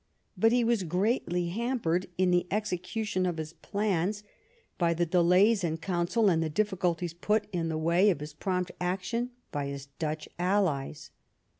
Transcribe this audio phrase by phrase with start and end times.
[0.35, 4.23] But he was greatly hampered in the execution of his plans
[4.79, 8.71] by the delays in council and the difficulties put in the way of his prompt
[8.81, 11.11] action by his Dutch allies.